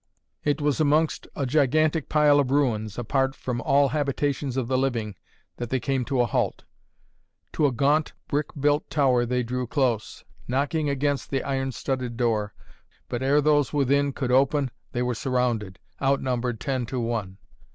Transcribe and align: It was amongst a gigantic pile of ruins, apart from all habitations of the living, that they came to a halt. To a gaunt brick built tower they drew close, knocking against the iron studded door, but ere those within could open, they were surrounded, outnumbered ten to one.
It 0.43 0.61
was 0.61 0.81
amongst 0.81 1.27
a 1.35 1.45
gigantic 1.45 2.09
pile 2.09 2.39
of 2.39 2.49
ruins, 2.49 2.97
apart 2.97 3.35
from 3.35 3.61
all 3.61 3.89
habitations 3.89 4.57
of 4.57 4.67
the 4.67 4.75
living, 4.75 5.13
that 5.57 5.69
they 5.69 5.79
came 5.79 6.05
to 6.05 6.21
a 6.21 6.25
halt. 6.25 6.63
To 7.53 7.67
a 7.67 7.71
gaunt 7.71 8.13
brick 8.27 8.47
built 8.59 8.89
tower 8.89 9.27
they 9.27 9.43
drew 9.43 9.67
close, 9.67 10.25
knocking 10.47 10.89
against 10.89 11.29
the 11.29 11.43
iron 11.43 11.71
studded 11.71 12.17
door, 12.17 12.55
but 13.09 13.21
ere 13.21 13.41
those 13.41 13.73
within 13.73 14.11
could 14.11 14.31
open, 14.31 14.71
they 14.91 15.03
were 15.03 15.13
surrounded, 15.13 15.77
outnumbered 16.01 16.59
ten 16.59 16.87
to 16.87 16.99
one. 16.99 17.37